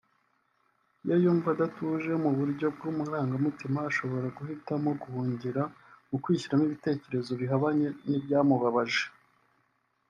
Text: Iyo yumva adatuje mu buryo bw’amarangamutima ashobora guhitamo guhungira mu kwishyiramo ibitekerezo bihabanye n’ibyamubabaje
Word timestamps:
Iyo 1.03 1.15
yumva 1.23 1.47
adatuje 1.55 2.11
mu 2.23 2.31
buryo 2.37 2.65
bw’amarangamutima 2.75 3.79
ashobora 3.89 4.27
guhitamo 4.37 4.89
guhungira 5.01 5.61
mu 6.09 6.17
kwishyiramo 6.23 6.63
ibitekerezo 6.67 7.31
bihabanye 7.41 7.87
n’ibyamubabaje 8.07 9.05